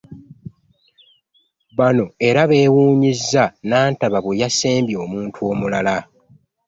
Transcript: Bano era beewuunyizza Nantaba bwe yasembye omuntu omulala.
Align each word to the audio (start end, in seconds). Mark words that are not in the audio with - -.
Bano 1.77 2.05
era 2.29 2.41
beewuunyizza 2.49 3.43
Nantaba 3.69 4.19
bwe 4.23 4.39
yasembye 4.41 4.95
omuntu 5.05 5.39
omulala. 5.51 5.97